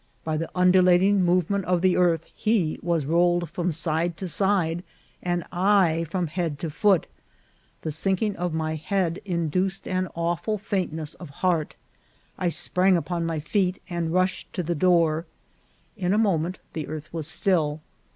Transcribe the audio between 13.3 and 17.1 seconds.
feet and rushed to the door. In a moment the